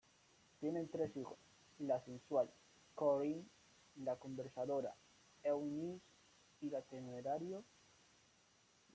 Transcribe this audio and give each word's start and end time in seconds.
Tienen 0.59 0.89
tres 0.89 1.15
hijos: 1.15 1.37
la 1.77 1.99
sensual 2.03 2.49
Corinne, 2.95 3.45
la 4.03 4.15
conservadora 4.15 4.95
Eunice 5.43 6.01
y 6.61 6.73
el 6.73 6.83
temerario 6.85 7.57
Billy. 7.59 7.65